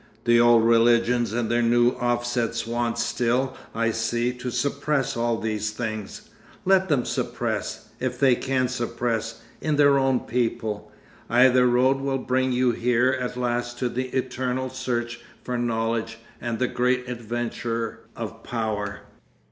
The 0.25 0.39
old 0.39 0.63
religions 0.63 1.31
and 1.31 1.47
their 1.47 1.61
new 1.61 1.91
offsets 1.91 2.65
want 2.65 2.97
still, 2.97 3.55
I 3.75 3.91
see, 3.91 4.33
to 4.33 4.49
suppress 4.49 5.15
all 5.15 5.39
these 5.39 5.69
things. 5.69 6.27
Let 6.65 6.89
them 6.89 7.05
suppress. 7.05 7.87
If 7.99 8.19
they 8.19 8.33
can 8.33 8.67
suppress. 8.67 9.43
In 9.61 9.75
their 9.75 9.99
own 9.99 10.21
people. 10.21 10.91
Either 11.29 11.67
road 11.67 11.97
will 11.99 12.17
bring 12.17 12.51
you 12.51 12.71
here 12.71 13.15
at 13.21 13.37
last 13.37 13.77
to 13.77 13.89
the 13.89 14.05
eternal 14.07 14.69
search 14.71 15.19
for 15.43 15.55
knowledge 15.55 16.17
and 16.41 16.57
the 16.57 16.67
great 16.67 17.07
adventure 17.07 17.99
of 18.15 18.41
power. 18.41 19.01